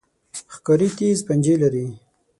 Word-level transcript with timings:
ښکاري 0.53 0.89
تیز 0.97 1.17
پنجې 1.27 1.55
لري. 1.63 1.85